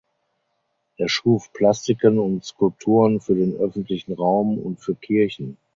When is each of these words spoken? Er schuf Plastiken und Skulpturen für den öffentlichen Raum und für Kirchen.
Er 0.97 1.09
schuf 1.09 1.53
Plastiken 1.53 2.17
und 2.17 2.43
Skulpturen 2.43 3.19
für 3.19 3.35
den 3.35 3.53
öffentlichen 3.57 4.13
Raum 4.13 4.57
und 4.57 4.79
für 4.79 4.95
Kirchen. 4.95 5.57